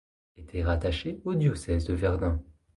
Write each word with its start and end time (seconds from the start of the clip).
Était 0.35 0.63
rattaché 0.63 1.21
au 1.25 1.35
diocèse 1.35 1.85
de 1.85 1.93
Verdun. 1.93 2.41